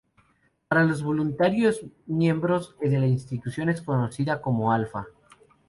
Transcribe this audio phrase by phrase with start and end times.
[0.67, 5.05] Para los voluntarios miembros de la Institución es conocida como Alfa.